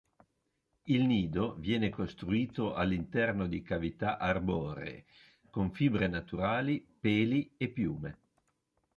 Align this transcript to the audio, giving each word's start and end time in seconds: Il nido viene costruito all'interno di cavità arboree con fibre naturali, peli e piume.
Il 0.85 1.03
nido 1.05 1.53
viene 1.59 1.89
costruito 1.91 2.73
all'interno 2.73 3.45
di 3.45 3.61
cavità 3.61 4.17
arboree 4.17 5.05
con 5.51 5.69
fibre 5.71 6.07
naturali, 6.07 6.83
peli 6.99 7.53
e 7.55 7.67
piume. 7.67 8.17